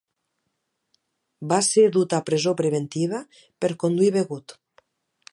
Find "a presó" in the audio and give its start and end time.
2.19-2.53